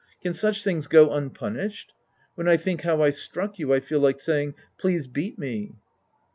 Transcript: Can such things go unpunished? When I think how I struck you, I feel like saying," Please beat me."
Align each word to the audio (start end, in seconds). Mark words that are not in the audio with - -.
Can 0.23 0.33
such 0.33 0.63
things 0.63 0.87
go 0.87 1.11
unpunished? 1.11 1.93
When 2.33 2.47
I 2.47 2.57
think 2.57 2.81
how 2.81 3.03
I 3.03 3.11
struck 3.11 3.59
you, 3.59 3.71
I 3.71 3.79
feel 3.81 3.99
like 3.99 4.19
saying," 4.19 4.55
Please 4.79 5.05
beat 5.05 5.37
me." 5.37 5.73